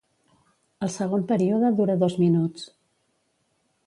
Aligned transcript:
El 0.87 0.91
segon 0.93 1.25
període 1.31 1.71
dura 1.81 1.97
dos 2.05 2.15
minuts. 2.23 2.65